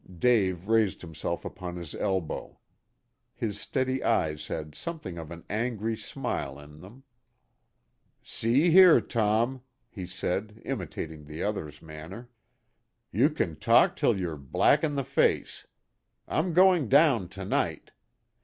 Dave 0.17 0.67
raised 0.67 1.03
himself 1.03 1.45
upon 1.45 1.75
his 1.75 1.93
elbow. 1.93 2.57
His 3.35 3.59
steady 3.61 4.03
eyes 4.03 4.47
had 4.47 4.73
something 4.73 5.19
of 5.19 5.29
an 5.29 5.43
angry 5.47 5.95
smile 5.95 6.57
in 6.59 6.79
them. 6.81 7.03
"See 8.23 8.71
here, 8.71 8.99
Tom," 8.99 9.61
he 9.91 10.07
said, 10.07 10.59
imitating 10.65 11.25
the 11.25 11.43
other's 11.43 11.83
manner. 11.83 12.29
"You 13.11 13.29
can 13.29 13.57
talk 13.57 13.95
till 13.95 14.19
you're 14.19 14.37
black 14.37 14.83
in 14.83 14.95
the 14.95 15.03
face. 15.03 15.67
I'm 16.27 16.53
going 16.53 16.89
down 16.89 17.29
to 17.37 17.45
night. 17.45 17.91